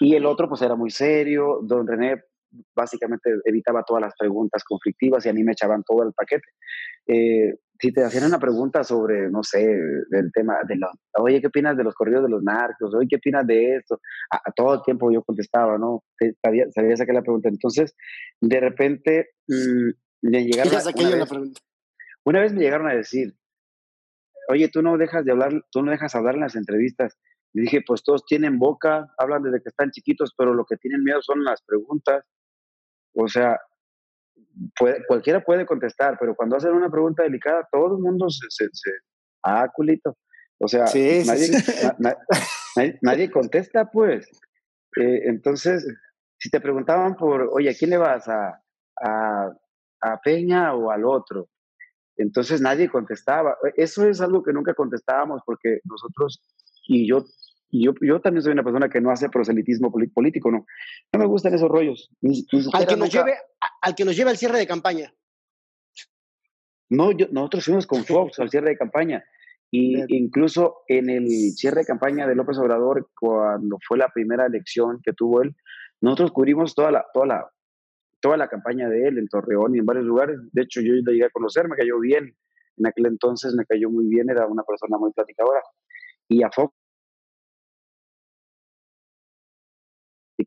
[0.00, 2.22] y el otro pues era muy serio, don René
[2.74, 6.48] básicamente evitaba todas las preguntas conflictivas y a mí me echaban todo el paquete.
[7.06, 9.66] Eh, si te hacían una pregunta sobre, no sé,
[10.10, 12.94] del tema de los, oye, ¿qué opinas de los corridos de los narcos?
[12.94, 14.00] Oye, ¿qué opinas de esto?
[14.30, 16.04] A, todo el tiempo yo contestaba, ¿no?
[16.42, 17.48] Sabía, sabía sacar la pregunta.
[17.48, 17.96] Entonces,
[18.40, 19.90] de repente, mmm,
[20.22, 21.60] me llegaron a, una, vez, pregunta.
[22.24, 23.34] una vez me llegaron a decir,
[24.48, 27.18] oye, tú no dejas de hablar, tú no dejas hablar en las entrevistas.
[27.54, 31.02] Y dije, pues todos tienen boca, hablan desde que están chiquitos, pero lo que tienen
[31.02, 32.24] miedo son las preguntas.
[33.14, 33.58] O sea,
[35.08, 38.90] cualquiera puede contestar, pero cuando hacen una pregunta delicada, todo el mundo se, se,
[39.42, 40.16] ah, culito.
[40.58, 40.84] O sea,
[41.24, 44.28] nadie, nadie, contesta, pues.
[44.96, 45.86] Eh, entonces,
[46.38, 48.28] si te preguntaban por, oye, ¿a quién le vas?
[48.28, 48.60] ¿A,
[49.02, 49.50] a,
[50.02, 51.48] a Peña o al otro?
[52.16, 53.56] Entonces nadie contestaba.
[53.76, 56.42] Eso es algo que nunca contestábamos porque nosotros,
[56.86, 57.24] y yo
[57.70, 60.66] y yo, yo también soy una persona que no hace proselitismo político, no.
[61.12, 62.10] No me gustan esos rollos.
[62.72, 63.34] al, que nos lleve,
[63.80, 65.14] al que nos lleve al cierre de campaña.
[66.88, 69.24] No, yo, nosotros fuimos con Fox al cierre de campaña.
[69.70, 75.00] Y incluso en el cierre de campaña de López Obrador, cuando fue la primera elección
[75.04, 75.54] que tuvo él,
[76.00, 77.50] nosotros cubrimos toda la, toda la,
[78.20, 80.38] toda la campaña de él en Torreón y en varios lugares.
[80.52, 82.34] De hecho, yo llegué a conocer, me cayó bien.
[82.78, 85.62] En aquel entonces me cayó muy bien, era una persona muy platicadora.
[86.28, 86.74] Y a Fox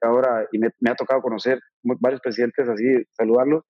[0.01, 3.63] ahora y me, ha tocado conocer varios presidentes así, saludarlos.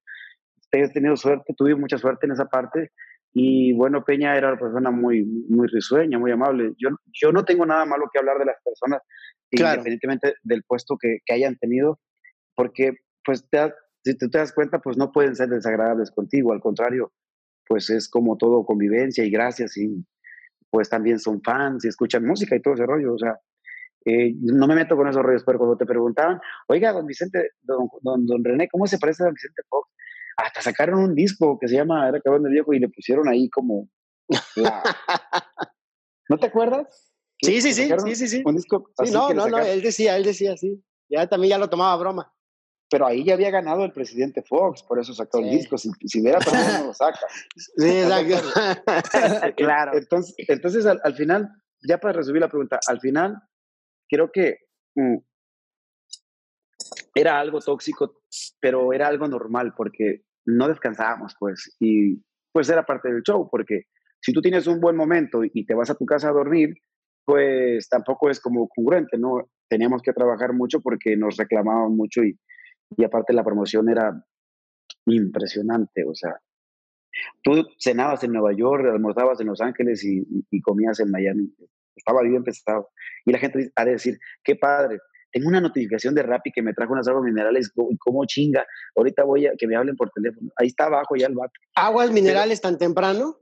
[0.72, 2.92] He tenido suerte, tuve mucha suerte en esa parte
[3.34, 6.74] y bueno, Peña era una persona muy, muy risueña, muy amable.
[6.78, 9.02] Yo, yo no tengo nada malo que hablar de las personas,
[9.52, 12.00] independientemente del puesto que, que, hayan tenido,
[12.56, 13.48] porque pues
[14.04, 17.12] si tú te das cuenta, pues no pueden ser desagradables contigo, al contrario,
[17.68, 20.06] pues es como todo convivencia y gracias y
[20.70, 23.40] pues también son fans y escuchan música y todo ese rollo, o sea,
[24.06, 27.90] Eh, no me meto con esos rollos, pero cuando te preguntaban, oiga, don Vicente, don,
[28.02, 29.90] don, René, ¿cómo se parece a don Vicente Fox?
[30.38, 33.50] Hasta sacaron un disco que se llama Era Cabrón de Viejo y le pusieron ahí
[33.50, 33.88] como
[36.30, 37.12] ¿No te acuerdas?
[37.42, 38.42] Sí, sí, sí, sí, sí, sí.
[38.46, 40.82] Un disco no, no, no, él decía, él decía, sí.
[41.10, 42.34] Ya también ya lo tomaba broma.
[42.90, 45.78] Pero ahí ya había ganado el presidente Fox, por eso sacó el disco.
[45.78, 47.20] Si, si hubiera tomado, no lo saca.
[47.56, 49.54] Sí, exacto.
[49.58, 49.98] claro.
[49.98, 51.50] Entonces, entonces al, final,
[51.88, 53.42] ya para resumir la pregunta, al final
[54.14, 54.58] creo que
[54.96, 55.18] mm,
[57.16, 58.22] era algo tóxico,
[58.60, 62.22] pero era algo normal porque no descansábamos, pues, y
[62.52, 63.84] pues era parte del show, porque
[64.22, 66.76] si tú tienes un buen momento y te vas a tu casa a dormir,
[67.26, 69.50] pues tampoco es como congruente, ¿no?
[69.68, 72.38] Teníamos que trabajar mucho porque nos reclamaban mucho y,
[72.96, 74.14] y aparte la promoción era
[75.06, 76.38] impresionante, o sea,
[77.42, 81.54] tú cenabas en Nueva York, almorzabas en Los Ángeles y, y comías en Miami,
[81.96, 82.90] estaba bien pesado.
[83.26, 85.00] Y la gente ha de decir, qué padre,
[85.32, 89.48] tengo una notificación de Rappi que me trajo unas aguas minerales, como chinga, ahorita voy
[89.48, 90.52] a que me hablen por teléfono.
[90.58, 91.54] Ahí está abajo ya el vato.
[91.76, 93.40] ¿Aguas minerales tan temprano?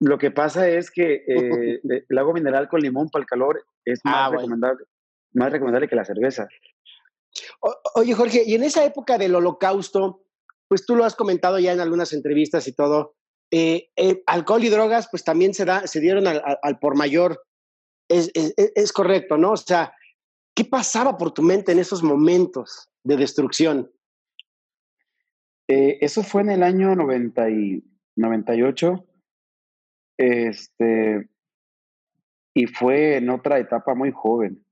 [0.00, 4.00] Lo que pasa es que eh, el agua mineral con limón para el calor es
[4.04, 4.84] ah, más, recomendable,
[5.34, 6.48] más recomendable que la cerveza.
[7.94, 10.24] oye, Jorge, y en esa época del holocausto,
[10.68, 13.14] pues tú lo has comentado ya en algunas entrevistas y todo,
[13.52, 17.42] eh, eh, alcohol y drogas pues también se, da, se dieron al, por mayor.
[18.10, 19.52] Es, es, correcto, ¿no?
[19.52, 19.94] O sea,
[20.54, 23.90] ¿qué pasaba por tu mente en esos momentos de destrucción?
[25.72, 27.84] eso fue en el año 90 y
[28.16, 29.06] 98.
[30.18, 31.30] Este,
[32.54, 34.64] y fue en otra etapa muy joven.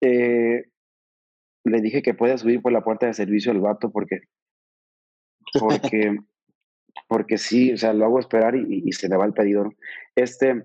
[0.00, 0.70] Eh,
[1.64, 4.22] le dije que puede subir por la puerta de servicio el vato porque,
[5.58, 6.18] porque,
[7.08, 9.70] porque sí, o sea, lo hago esperar y, se le va el pedido.
[10.14, 10.64] Este,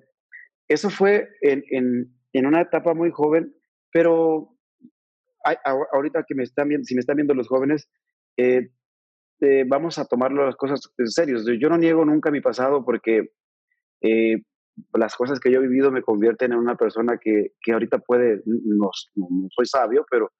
[0.68, 3.56] eso fue en, en, en, una etapa muy joven,
[3.92, 4.50] pero
[5.92, 7.88] ahorita que me están viendo, si me están viendo los jóvenes,
[8.38, 8.70] eh,
[9.36, 11.38] este, vamos a tomar las cosas en serio.
[11.60, 13.32] Yo no niego nunca mi pasado porque
[14.02, 14.42] eh,
[14.94, 18.42] las cosas que yo he vivido me convierten en una persona que, que ahorita puede,
[18.46, 20.32] no, soy sabio, pero,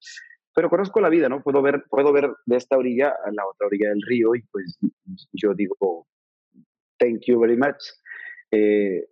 [0.54, 1.42] pero conozco la vida, ¿no?
[1.42, 4.78] Puedo ver, puedo ver de esta orilla a la otra orilla del río y pues
[5.32, 6.06] yo digo,
[6.98, 7.82] thank you very much.
[8.50, 9.06] Eh,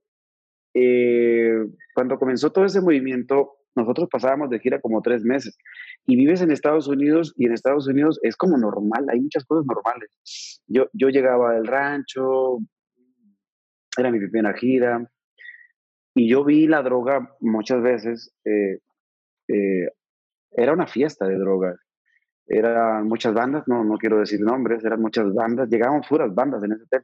[0.74, 5.56] eh, cuando comenzó todo ese movimiento, nosotros pasábamos de gira como tres meses
[6.06, 9.64] y vives en Estados Unidos y en Estados Unidos es como normal, hay muchas cosas
[9.66, 10.62] normales.
[10.66, 12.58] Yo, yo llegaba del rancho,
[13.96, 15.08] era mi primera gira
[16.14, 18.78] y yo vi la droga muchas veces, eh,
[19.48, 19.88] eh,
[20.52, 21.76] era una fiesta de drogas.
[22.46, 26.72] Eran muchas bandas, no, no quiero decir nombres, eran muchas bandas, llegaban puras bandas en
[26.72, 27.02] ese hotel.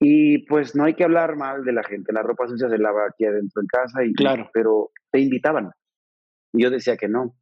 [0.00, 3.06] Y pues no hay que hablar mal de la gente, la ropa sucia se lava
[3.08, 4.48] aquí adentro en casa, y, claro.
[4.52, 5.72] pero te invitaban.
[6.52, 7.34] Y yo decía que no.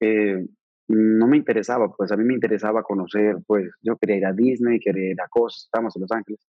[0.00, 0.46] Eh,
[0.86, 4.78] no me interesaba, pues a mí me interesaba conocer, pues yo quería ir a Disney,
[4.78, 6.46] quería ir a cosas, estamos en Los Ángeles.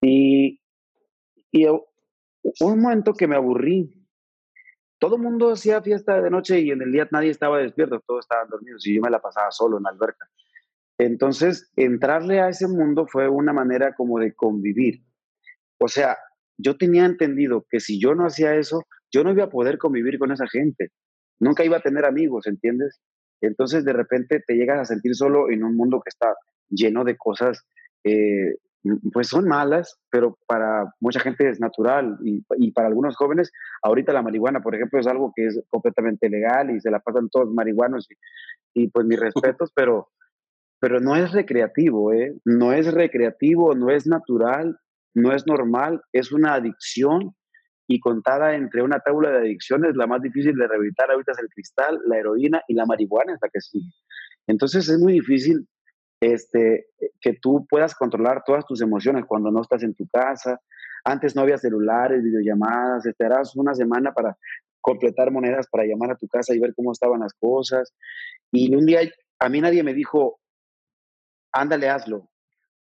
[0.00, 0.60] Y,
[1.52, 1.66] y
[2.60, 3.98] un momento que me aburrí.
[4.98, 8.24] Todo el mundo hacía fiesta de noche y en el día nadie estaba despierto, todos
[8.24, 10.28] estaban dormidos y yo me la pasaba solo en la alberca.
[11.02, 15.02] Entonces, entrarle a ese mundo fue una manera como de convivir.
[15.80, 16.16] O sea,
[16.56, 20.16] yo tenía entendido que si yo no hacía eso, yo no iba a poder convivir
[20.20, 20.92] con esa gente.
[21.40, 23.00] Nunca iba a tener amigos, ¿entiendes?
[23.40, 26.36] Entonces, de repente te llegas a sentir solo en un mundo que está
[26.68, 27.64] lleno de cosas,
[28.04, 28.54] eh,
[29.12, 33.50] pues son malas, pero para mucha gente es natural y, para algunos jóvenes,
[33.82, 37.28] ahorita la marihuana, por ejemplo, es algo que es completamente legal y se la pasan
[37.28, 39.18] todos marihuanos y, y pues mis
[39.56, 40.08] respetos, pero
[40.82, 42.34] pero no es recreativo, ¿eh?
[42.44, 44.76] No es recreativo, no es natural,
[45.14, 47.36] no es normal, es una adicción
[47.86, 51.48] y contada entre una tabla de adicciones, la más difícil de rehabilitar ahorita es el
[51.50, 53.92] cristal, la heroína y la marihuana es la que sigue.
[54.48, 55.68] Entonces es muy difícil
[56.20, 56.86] este,
[57.20, 60.58] que tú puedas controlar todas tus emociones cuando no estás en tu casa.
[61.04, 64.36] Antes no había celulares, videollamadas, esperabas una semana para
[64.80, 67.94] completar monedas para llamar a tu casa y ver cómo estaban las cosas.
[68.50, 69.02] Y un día
[69.38, 70.40] a mí nadie me dijo,
[71.52, 72.30] ándale, hazlo.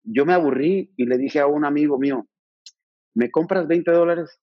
[0.04, 2.28] Yo me aburrí y le dije a un amigo mío,
[3.14, 4.40] ¿me compras 20 dólares?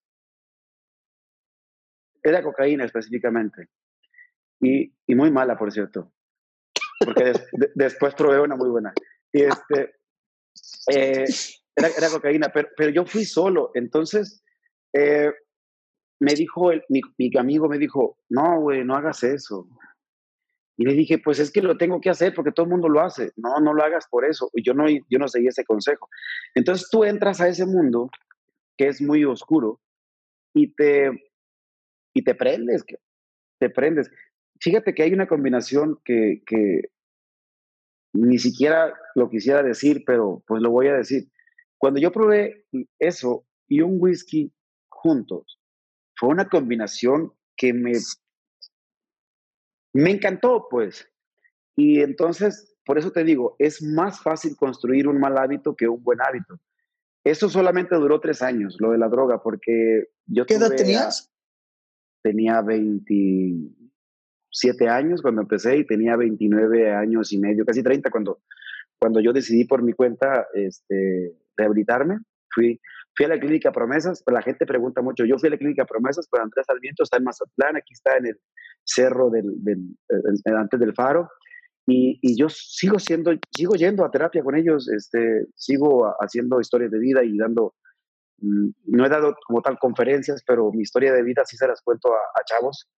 [2.22, 3.68] Era cocaína específicamente.
[4.61, 6.12] Y, muy mala, por cierto.
[7.04, 7.33] Porque
[7.74, 8.92] después probé una muy buena.
[9.33, 9.94] Y este,
[10.92, 11.24] eh,
[11.76, 13.70] era, cocaína, pero, yo fui solo.
[13.74, 14.42] Entonces,
[14.92, 15.33] eh,
[16.20, 19.68] me dijo, el, mi, mi, amigo me dijo, no, güey, no hagas eso.
[20.78, 23.00] Y le dije, pues es que lo tengo que hacer porque todo el mundo lo
[23.00, 23.32] hace.
[23.36, 24.48] No, no lo hagas por eso.
[24.54, 26.08] Yo no, yo no seguí ese consejo.
[26.54, 28.10] Entonces tú entras a ese mundo
[28.76, 29.80] que es muy oscuro
[30.54, 31.10] y te,
[32.14, 32.84] y te prendes,
[33.58, 34.08] te prendes.
[34.60, 36.82] Fíjate que hay una combinación que, que
[38.12, 41.24] ni siquiera lo quisiera decir, pero pues lo voy a decir.
[41.76, 42.66] Cuando yo probé
[43.00, 44.52] eso y un whisky
[44.88, 45.60] juntos,
[46.16, 47.92] fue una combinación que me,
[49.92, 51.09] me encantó, pues.
[51.77, 56.03] Y entonces, por eso te digo, es más fácil construir un mal hábito que un
[56.03, 56.59] buen hábito.
[57.24, 60.46] Eso solamente duró tres años, lo de la droga, porque yo...
[60.46, 61.31] ¿Qué edad tenías?
[62.22, 68.40] tenía 27 años cuando empecé y tenía 29 años y medio, casi 30 cuando,
[68.98, 72.18] cuando yo decidí por mi cuenta este, rehabilitarme.
[72.51, 72.81] Fui,
[73.18, 76.28] fui a la clínica Promesas, la gente pregunta mucho, yo fui a la clínica Promesas,
[76.31, 78.38] pero Andrés Sarmiento está en Mazatlán, aquí está en el
[78.85, 79.81] cerro del, del,
[80.57, 81.28] antes del faro,
[81.85, 86.92] y, y, yo sigo siendo, sigo yendo a terapia con ellos, este, sigo haciendo historias
[86.92, 87.74] de vida y dando,
[88.40, 91.83] mm, no he dado como tal conferencias, pero mi historia de vida sí se las
[91.83, 92.88] cuento a, chavos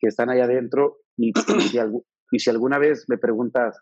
[0.00, 1.78] que están allá adentro y, si,
[2.30, 3.78] y, si, alguna vez me preguntas,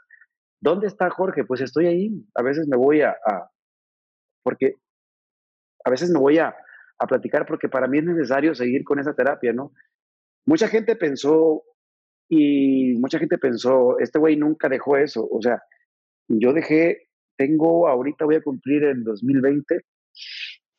[0.61, 1.45] ¿dónde está Jorge?
[1.45, 3.51] Pues estoy ahí, a veces me voy a, a
[4.43, 4.75] porque
[5.87, 6.55] a veces me voy a,
[6.99, 9.73] a platicar porque para mí es necesario seguir con esa terapia, ¿no?
[10.45, 11.63] Mucha gente pensó
[12.29, 15.29] y mucha gente pensó, este güey nunca dejó eso.
[15.31, 15.63] O sea,
[16.27, 19.81] yo dejé, tengo, ahorita voy a cumplir en 2020,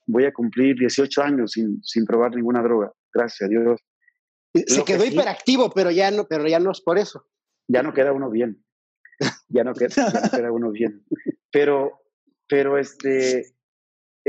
[0.08, 3.82] voy a cumplir 18 años sin, sin probar ninguna droga, gracias a Dios.
[4.54, 7.26] Se quedó hiperactivo, pero ya, no, pero ya no es por eso.
[7.70, 8.62] Ya no queda uno bien.
[9.48, 11.06] Ya no queda, queda uno bien.
[11.50, 12.02] Pero,
[12.50, 13.57] pero este,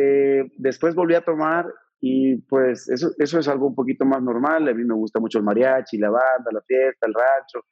[0.00, 1.66] eh, después volví a tomar
[2.00, 4.68] y pues eso, eso es algo un poquito más normal.
[4.68, 7.66] A mí me gusta mucho el mariachi, la banda, la fiesta, el rancho,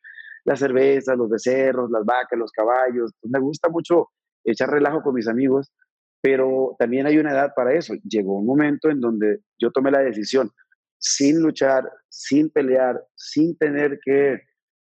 [0.45, 3.13] la cerveza, los becerros, las vacas, los caballos.
[3.23, 4.09] Me gusta mucho
[4.43, 5.73] echar relajo con mis amigos,
[6.21, 7.95] pero también hay una edad para eso.
[8.03, 10.51] Llegó un momento en donde yo tomé la decisión,
[10.99, 14.41] sin luchar, sin pelear, sin tener que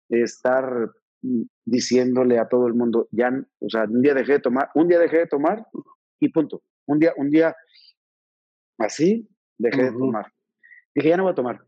[0.10, 0.90] estar
[1.22, 3.30] mm, diciéndole a todo el mundo, ya,
[3.60, 5.64] o sea, un día dejé de tomar, un día dejé de tomar
[6.20, 6.64] y punto.
[6.88, 7.56] Un día, un día
[8.78, 10.32] así dejé de tomar.
[10.94, 11.62] Dije, ya no voy a tomar.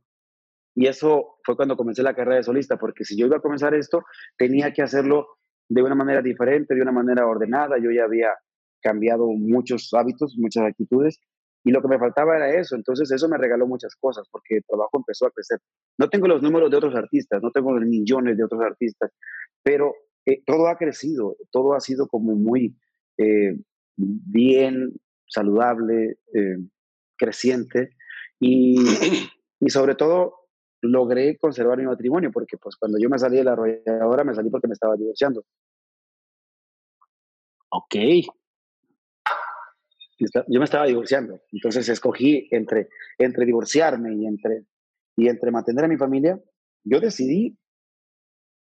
[0.75, 3.73] Y eso fue cuando comencé la carrera de solista, porque si yo iba a comenzar
[3.73, 4.03] esto,
[4.38, 5.27] tenía que hacerlo
[5.69, 7.77] de una manera diferente, de una manera ordenada.
[7.80, 8.34] Yo ya había
[8.82, 11.19] cambiado muchos hábitos, muchas actitudes,
[11.63, 12.75] y lo que me faltaba era eso.
[12.75, 15.60] Entonces eso me regaló muchas cosas, porque el trabajo empezó a crecer.
[15.97, 19.12] No tengo los números de otros artistas, no tengo los millones de otros artistas,
[19.63, 19.93] pero
[20.25, 22.77] eh, todo ha crecido, todo ha sido como muy
[23.17, 23.58] eh,
[23.95, 24.93] bien,
[25.28, 26.20] saludable.
[26.34, 26.58] Eh,
[27.18, 27.96] creciente
[28.40, 28.78] y,
[29.60, 30.36] y sobre todo
[30.82, 34.50] logré conservar mi matrimonio porque pues cuando yo me salí de la arrolladora me salí
[34.50, 35.44] porque me estaba divorciando.
[37.70, 37.96] Ok.
[40.48, 44.66] Yo me estaba divorciando, entonces escogí entre, entre divorciarme y entre,
[45.16, 46.42] y entre mantener a mi familia,
[46.84, 47.56] yo decidí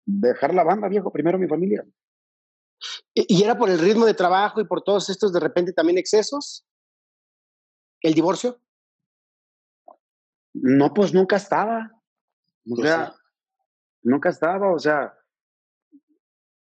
[0.07, 1.85] dejar la banda, viejo, primero mi familia.
[3.15, 6.67] ¿Y era por el ritmo de trabajo y por todos estos de repente también excesos?
[8.01, 8.59] ¿El divorcio?
[10.55, 11.91] No, pues nunca estaba.
[12.71, 13.15] O sea,
[14.03, 15.15] nunca estaba, o sea,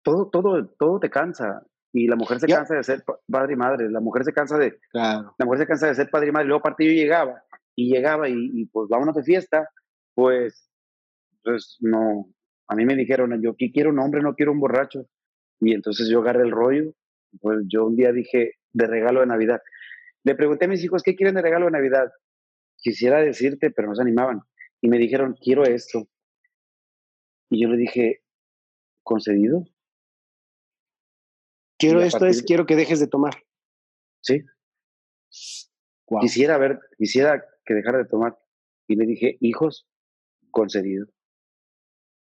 [0.03, 1.67] todo, todo, todo te cansa.
[1.93, 4.79] Y la mujer se cansa de ser padre y madre, la mujer se cansa de,
[4.93, 6.47] la mujer se cansa de ser padre y madre.
[6.47, 7.43] Luego aparte yo llegaba,
[7.75, 9.69] y llegaba y, pues vámonos de fiesta,
[10.15, 10.71] pues,
[11.43, 12.33] pues no,
[12.69, 15.07] a mí me dijeron, yo aquí quiero un hombre, no quiero un borracho.
[15.61, 16.95] Y entonces yo agarré el rollo,
[17.41, 19.61] pues yo un día dije, de regalo de Navidad,
[20.25, 22.11] le pregunté a mis hijos, ¿qué quieren de regalo de Navidad?
[22.77, 24.41] Quisiera decirte, pero no se animaban.
[24.81, 26.09] Y me dijeron, quiero esto.
[27.51, 28.23] Y yo le dije,
[29.03, 29.65] ¿concedido?
[31.79, 33.43] Quiero esto es, quiero que dejes de tomar.
[34.21, 34.45] Sí.
[36.21, 38.39] Quisiera ver, quisiera que dejara de tomar.
[38.87, 39.89] Y le dije, hijos,
[40.51, 41.07] concedido.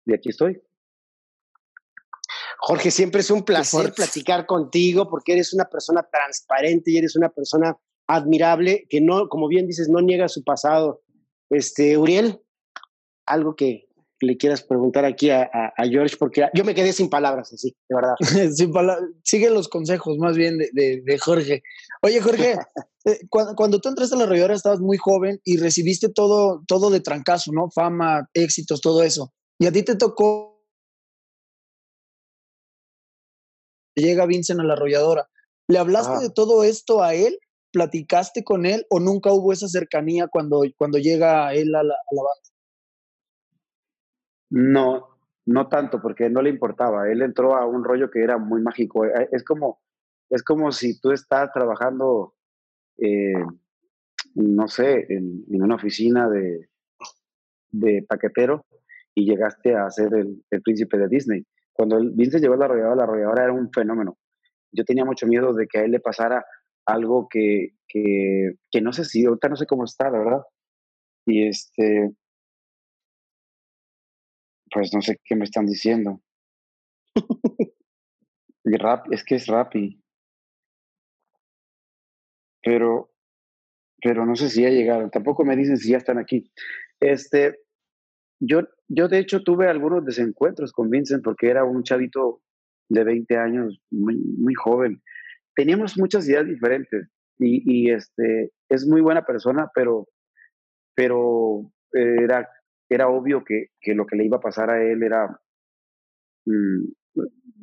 [0.06, 0.62] Y aquí estoy.
[2.66, 7.28] Jorge, siempre es un placer platicar contigo porque eres una persona transparente y eres una
[7.28, 11.02] persona admirable que no, como bien dices, no niega su pasado.
[11.50, 12.40] Este, Uriel,
[13.26, 13.86] algo que
[14.20, 15.50] le quieras preguntar aquí a,
[15.90, 18.14] George, porque yo me quedé sin palabras, así, de verdad.
[18.54, 18.72] sin
[19.22, 21.62] Sigue los consejos más bien de, Jorge.
[22.00, 22.56] Oye, Jorge,
[23.04, 27.00] eh, cuando, tú entraste a la rayadora estabas muy joven y recibiste todo, todo de
[27.00, 27.68] trancazo, ¿no?
[27.70, 29.34] Fama, éxitos, todo eso.
[29.58, 30.53] Y a ti te tocó
[33.94, 35.28] llega Vincent a la arrolladora.
[35.68, 37.38] ¿Le hablaste de todo esto a él?
[37.72, 42.14] ¿Platicaste con él o nunca hubo esa cercanía cuando, cuando llega él a la, a
[42.14, 42.54] la banda?
[44.50, 47.10] No, no tanto, porque no le importaba.
[47.10, 49.04] Él entró a un rollo que era muy mágico.
[49.04, 49.80] Eh, es como,
[50.30, 52.34] es como si tú estás trabajando,
[52.98, 53.42] eh,
[54.34, 56.68] no sé, en, una oficina de,
[57.70, 58.64] de paquetero
[59.14, 61.46] y llegaste a ser el, príncipe de Disney.
[61.74, 64.16] Cuando Vince llegó a la arrolladora, la arrolladora era un fenómeno.
[64.72, 66.44] Yo tenía mucho miedo de que a él le pasara
[66.86, 70.42] algo que, que, que no sé si, ahorita no sé cómo está, la verdad.
[71.26, 72.12] Y este,
[74.70, 76.20] pues no sé qué me están diciendo.
[78.64, 80.00] rap, es que es Rappi.
[82.62, 83.12] Pero,
[84.00, 85.10] pero no sé si ya llegaron.
[85.10, 86.50] Tampoco me dicen si ya están aquí.
[87.00, 87.63] Este,
[88.40, 92.42] yo, yo de hecho tuve algunos desencuentros con Vincent porque era un chavito
[92.88, 95.02] de 20 años, muy, muy joven.
[95.54, 100.08] Teníamos muchas ideas diferentes y, y este, es muy buena persona, pero,
[100.94, 102.48] pero era,
[102.88, 105.40] era obvio que, que, lo que le iba a pasar a él era
[106.46, 106.84] mm,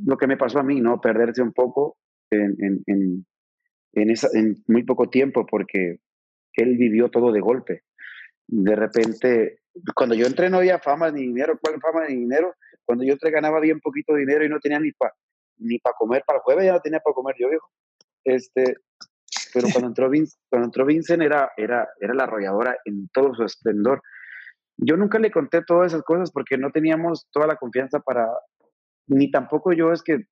[0.05, 0.99] lo que me pasó a mí, ¿no?
[1.01, 1.97] Perderse un poco
[2.31, 3.25] en, en, en,
[3.93, 5.99] en, muy poco tiempo porque
[6.53, 7.83] él vivió todo de golpe.
[8.47, 9.60] De repente,
[9.95, 12.55] cuando yo entré no había fama ni dinero, ¿cuál fama ni dinero?
[12.85, 15.13] Cuando yo entré ganaba bien poquito dinero y no tenía ni para
[15.61, 17.69] ni para comer, para el jueves ya no tenía para comer yo, viejo.
[18.23, 18.75] Este,
[19.53, 23.43] pero cuando entró, Vincent, cuando entró Vincent era, era, era la arrolladora en todo su
[23.43, 24.01] esplendor.
[24.77, 28.27] Yo nunca le conté todas esas cosas porque no teníamos toda la confianza para,
[29.07, 30.25] ni tampoco yo es que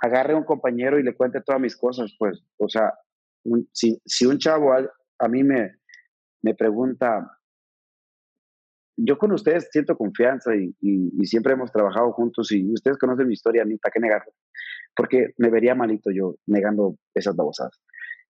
[0.00, 2.92] agarre a un compañero y le cuente todas mis cosas, pues, o sea,
[3.72, 5.76] si, si, un chavo a, mí me,
[6.42, 7.38] me pregunta,
[8.96, 13.34] yo con ustedes siento confianza y, y, siempre hemos trabajado juntos y ustedes conocen mi
[13.34, 14.32] historia, a mí, ¿para qué negarlo?
[14.94, 17.80] Porque me vería malito yo negando esas babosadas.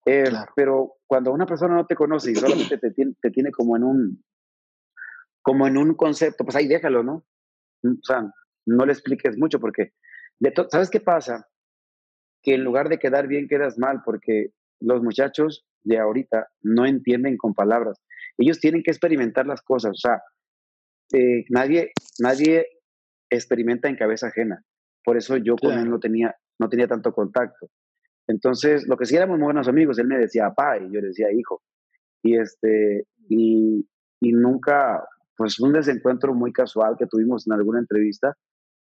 [0.07, 3.77] Eh, pero cuando una persona no te conoce y solamente te tiene, te tiene como
[3.77, 4.25] en un
[5.43, 7.27] como en un concepto, pues ahí déjalo, ¿no?
[7.85, 8.31] O sea,
[8.65, 9.93] no le expliques mucho porque,
[10.71, 11.47] ¿sabes qué pasa?
[12.43, 17.37] Que en lugar de quedar bien, quedas mal porque los muchachos de ahorita no entienden
[17.37, 18.01] con palabras.
[18.39, 19.91] Ellos tienen que experimentar las cosas.
[19.93, 20.23] O sea,
[21.13, 22.67] eh, nadie, nadie
[23.31, 24.63] experimenta en cabeza ajena.
[25.05, 27.69] Por eso yo con él no tenía, no tenía tanto contacto.
[28.27, 31.33] Entonces, lo que sí éramos buenos amigos, él me decía papá y yo le decía
[31.33, 31.63] hijo.
[32.23, 33.87] Y, este, y,
[34.21, 38.35] y nunca, pues un desencuentro muy casual que tuvimos en alguna entrevista,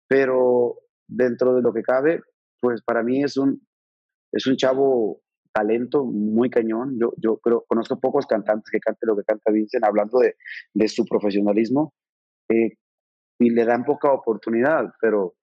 [0.08, 0.76] pero
[1.08, 2.22] dentro de lo que cabe,
[2.60, 3.66] pues para mí es un,
[4.32, 5.22] es un chavo
[5.56, 6.98] talento muy cañón.
[7.00, 10.36] Yo, yo creo, conozco pocos cantantes que canten lo que canta Vincent, hablando de,
[10.74, 11.94] de su profesionalismo,
[12.50, 12.74] eh,
[13.40, 15.36] y le dan poca oportunidad, pero,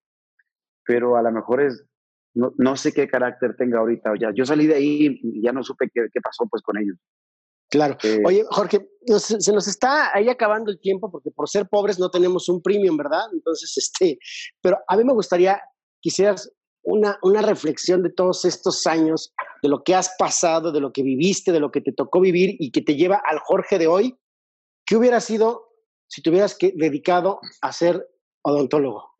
[0.84, 1.84] pero a lo mejor es,
[2.34, 4.12] no, no sé qué carácter tenga ahorita.
[4.20, 6.96] Ya, yo salí de ahí y ya no supe qué, qué pasó pues con ellos.
[7.70, 7.96] Claro.
[8.02, 8.86] Eh, Oye, Jorge,
[9.18, 12.98] se nos está ahí acabando el tiempo porque por ser pobres no tenemos un premium,
[12.98, 13.24] ¿verdad?
[13.32, 14.18] Entonces, este,
[14.60, 15.58] pero a mí me gustaría,
[16.02, 20.92] quisieras una, una reflexión de todos estos años, de lo que has pasado, de lo
[20.92, 23.86] que viviste, de lo que te tocó vivir y que te lleva al Jorge de
[23.86, 24.18] hoy.
[24.84, 25.68] ¿Qué hubiera sido
[26.08, 28.08] si te hubieras que, dedicado a ser
[28.42, 29.10] odontólogo?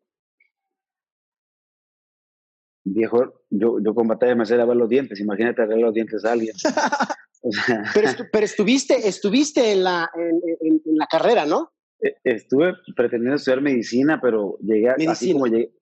[2.85, 6.33] Viejo, yo, yo con batalla me hacía lavar los dientes, imagínate arreglar los dientes a
[6.33, 6.53] alguien.
[8.31, 11.71] pero, estuviste, estuviste en la, en, la carrera, ¿no?
[12.01, 15.73] E, estuve pretendiendo estudiar medicina, pero llegué, Así, como llegué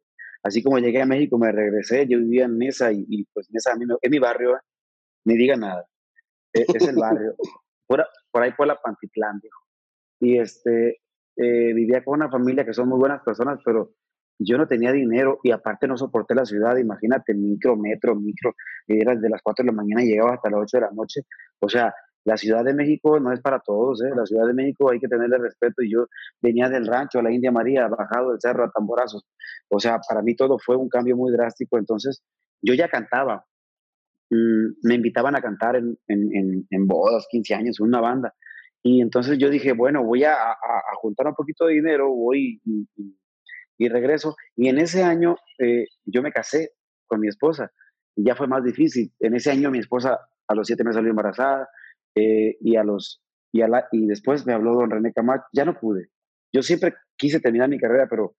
[0.44, 4.12] así como llegué a México, me regresé, yo vivía en Mesa y, pues Mesa, en
[4.12, 4.58] mi barrio,
[5.26, 5.86] ni diga nada,
[6.54, 7.36] e, es, el barrio,
[7.88, 9.60] por, por, ahí por la Pantitlán, dijo.
[10.20, 11.02] Y este,
[11.36, 13.94] eh, vivía con una familia que son muy buenas personas, pero
[14.44, 18.56] yo no tenía dinero y aparte no soporté la ciudad, imagínate, micro, metro, micro,
[18.88, 21.22] era de las 4 de la mañana y llegaba hasta las 8 de la noche.
[21.60, 24.10] O sea, la Ciudad de México no es para todos, ¿eh?
[24.16, 26.06] la Ciudad de México hay que tenerle respeto y yo
[26.42, 29.26] venía del rancho a la India María, bajado del cerro a tamborazos.
[29.70, 32.24] O sea, para mí todo fue un cambio muy drástico, entonces
[32.62, 33.46] yo ya cantaba,
[34.30, 38.34] mm, me invitaban a cantar en, en, en, bodas, 15 años, una banda.
[38.84, 42.62] Y entonces yo dije, bueno, voy a, a, juntar un poquito de dinero, voy
[43.78, 44.36] y, regreso.
[44.56, 46.74] Y en ese año eh, yo me casé
[47.08, 47.72] con mi esposa
[48.16, 49.12] y ya fue más difícil.
[49.20, 51.68] En ese año mi esposa a los siete meses salió embarazada
[52.16, 53.22] eh, y, a los,
[53.52, 55.46] y, a la, y después me habló don René Camacho.
[55.54, 56.10] Ya no pude.
[56.54, 58.36] Yo siempre quise terminar mi carrera, pero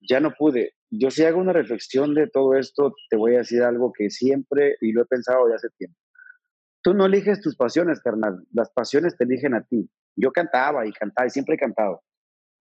[0.00, 0.74] ya no pude.
[0.90, 4.76] Yo si hago una reflexión de todo esto, te voy a decir algo que siempre,
[4.80, 5.98] y lo he pensado ya hace tiempo.
[6.82, 8.44] Tú no eliges tus pasiones, carnal.
[8.52, 9.90] Las pasiones te eligen a ti.
[10.16, 12.02] Yo cantaba y cantaba y siempre he cantado.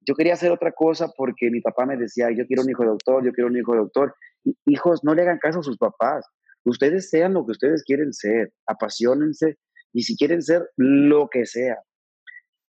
[0.05, 2.89] Yo quería hacer otra cosa porque mi papá me decía, yo quiero un hijo de
[2.89, 4.15] doctor, yo quiero un hijo de doctor.
[4.65, 6.25] hijos, no le hagan caso a sus papás.
[6.63, 9.57] Ustedes sean lo que ustedes quieren ser, apasionense
[9.93, 11.77] y si quieren ser lo que sea,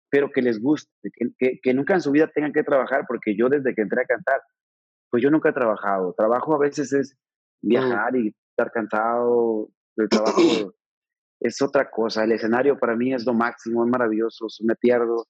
[0.09, 0.91] pero que les guste,
[1.39, 4.05] que, que, nunca en su vida tengan que trabajar, porque yo desde que entré a
[4.05, 4.41] cantar,
[5.09, 6.13] pues yo nunca he trabajado.
[6.15, 7.17] Trabajo a veces es
[7.61, 10.33] viajar y estar cansado, el trabajo
[11.39, 12.23] es otra cosa.
[12.23, 15.25] El escenario para mí es lo máximo, es maravilloso, me pierdo,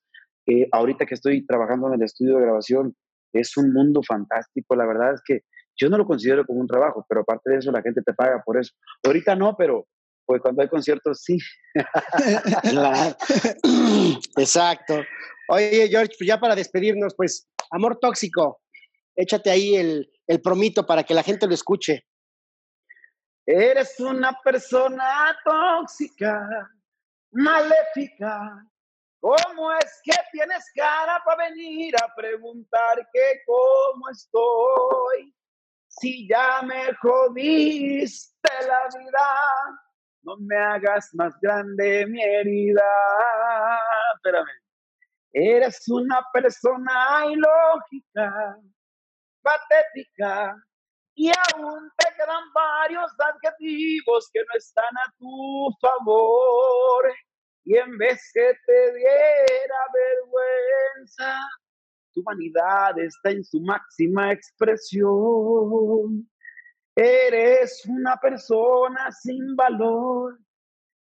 [0.45, 2.93] Eh, ahorita que estoy trabajando en el estudio de grabación,
[3.33, 4.75] es un mundo fantástico.
[4.75, 5.43] La verdad es que
[5.75, 8.43] yo no lo considero como un trabajo, pero aparte de eso, la gente te paga
[8.45, 8.73] por eso.
[9.03, 9.87] Ahorita no, pero
[10.25, 11.37] pues cuando hay conciertos, sí.
[14.37, 15.01] Exacto.
[15.49, 18.61] Oye, George, pues ya para despedirnos, pues, amor tóxico,
[19.15, 22.05] échate ahí el, el promito para que la gente lo escuche.
[23.45, 26.69] Eres una persona tóxica,
[27.31, 28.65] maléfica.
[29.19, 35.33] ¿Cómo es que tienes cara para venir a preguntar que cómo estoy?
[35.87, 39.82] Si ya me jodiste la vida,
[40.23, 42.83] no me hagas más grande mi herida.
[44.15, 44.49] Espérame.
[45.33, 48.57] Eres una persona ilógica,
[49.41, 50.55] patética,
[51.15, 57.13] y aún te quedan varios adjetivos que no están a tu favor.
[57.65, 61.39] Y en vez que te diera vergüenza,
[62.13, 66.29] tu vanidad está en su máxima expresión.
[66.95, 70.39] Eres una persona sin valor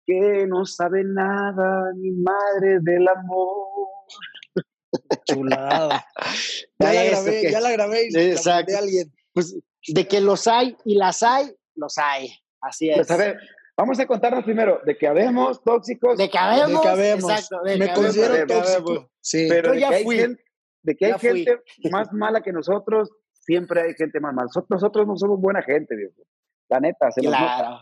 [0.07, 3.89] que no sabe nada ni madre del amor.
[5.25, 6.05] Chulada.
[6.79, 9.13] Ya la grabé, ya la grabé y de alguien.
[9.35, 9.55] Pues
[9.89, 12.33] de que los hay y las hay, los hay.
[12.61, 13.35] Así pues, es.
[13.77, 16.17] vamos a contarnos primero de que habemos tóxicos.
[16.17, 17.31] De que habemos.
[17.31, 19.11] Exacto, Me considero tóxico.
[19.21, 19.47] Sí.
[19.49, 20.17] Pero ya de que fui.
[20.17, 20.45] Hay gente,
[20.83, 21.61] de que hay gente
[21.91, 23.11] más mala que nosotros,
[23.41, 24.49] siempre hay gente más mala.
[24.69, 26.23] Nosotros no somos buena gente, viejo.
[26.69, 27.81] La neta, se claro.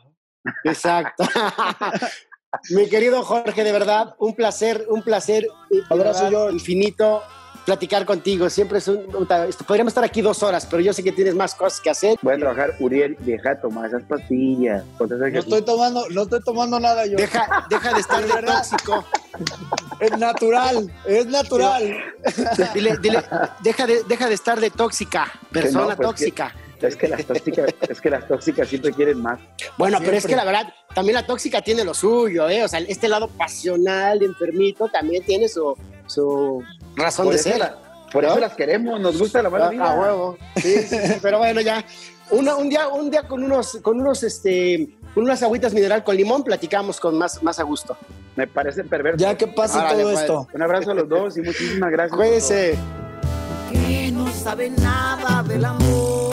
[0.65, 1.25] Exacto.
[2.71, 5.47] Mi querido Jorge, de verdad, un placer, un placer.
[5.91, 6.51] Abrazo yo.
[6.51, 7.23] Infinito
[7.69, 8.49] platicar contigo.
[8.49, 9.03] Siempre es un,
[9.67, 12.19] podríamos estar aquí dos horas, pero yo sé que tienes más cosas que hacer.
[12.23, 14.85] Voy a trabajar, Uriel, deja de tomar esas pastillas.
[14.99, 17.19] No estoy tomando, no estoy tomando nada yo.
[17.19, 19.05] Deja, deja de estar de tóxico.
[20.01, 21.95] Es natural, es natural.
[22.73, 23.23] Dile, dile,
[23.63, 26.55] deja de, deja de estar de tóxica, persona pues tóxica.
[26.81, 29.39] es que las tóxicas, es que las tóxicas siempre quieren más.
[29.77, 32.65] Bueno, pero es que la verdad, también la tóxica tiene lo suyo, ¿eh?
[32.65, 35.77] O sea, este lado pasional, enfermito, también tiene su,
[36.09, 36.63] su
[36.97, 37.73] razón de ser.
[38.13, 39.93] por eso las queremos, nos gusta la buena vida.
[39.93, 40.39] A huevo.
[40.57, 40.75] Sí,
[41.23, 41.85] pero bueno, ya.
[42.31, 46.43] un día, un día con unos, con unos, este, con unas agüitas mineral con limón,
[46.43, 47.97] platicamos con más, más a gusto.
[48.37, 49.19] Me parece perverso.
[49.19, 50.21] Ya que pase todo pues.
[50.21, 50.49] esto.
[50.53, 52.17] Un abrazo a los dos y muchísimas gracias.
[52.17, 52.79] Cuídense.
[53.71, 56.28] Que no sabe nada del amor